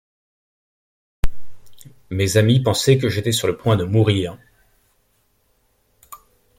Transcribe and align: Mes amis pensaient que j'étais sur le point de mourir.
Mes 2.09 2.35
amis 2.37 2.59
pensaient 2.63 2.97
que 2.97 3.07
j'étais 3.07 3.31
sur 3.31 3.47
le 3.47 3.55
point 3.55 3.75
de 3.77 3.83
mourir. 3.83 4.35